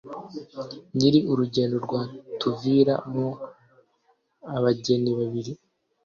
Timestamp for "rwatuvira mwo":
1.85-3.27